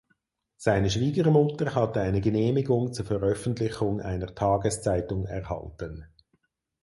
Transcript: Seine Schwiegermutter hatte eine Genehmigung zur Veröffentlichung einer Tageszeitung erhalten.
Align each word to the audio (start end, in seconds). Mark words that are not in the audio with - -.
Seine 0.57 0.89
Schwiegermutter 0.89 1.75
hatte 1.75 2.01
eine 2.01 2.21
Genehmigung 2.21 2.91
zur 2.91 3.05
Veröffentlichung 3.05 4.01
einer 4.01 4.33
Tageszeitung 4.33 5.27
erhalten. 5.27 6.07